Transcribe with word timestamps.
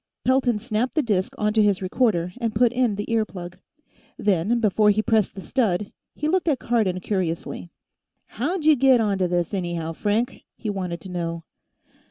Pelton 0.25 0.57
snapped 0.57 0.95
the 0.95 1.03
disk 1.03 1.35
onto 1.37 1.61
his 1.61 1.79
recorder 1.83 2.33
and 2.41 2.55
put 2.55 2.73
in 2.73 2.95
the 2.95 3.11
ear 3.13 3.23
plug. 3.23 3.59
Then, 4.17 4.59
before 4.59 4.89
he 4.89 5.03
pressed 5.03 5.35
the 5.35 5.41
stud, 5.41 5.91
he 6.15 6.27
looked 6.27 6.47
at 6.47 6.57
Cardon 6.57 6.99
curiously. 7.01 7.69
"How'd 8.25 8.65
you 8.65 8.75
get 8.75 8.99
onto 8.99 9.27
this, 9.27 9.53
anyhow, 9.53 9.93
Frank?" 9.93 10.43
he 10.57 10.71
wanted 10.71 11.01
to 11.01 11.09
know. 11.09 11.43